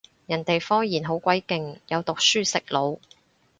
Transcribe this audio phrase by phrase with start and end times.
[0.25, 2.97] 人哋科研好鬼勁，有讀書食腦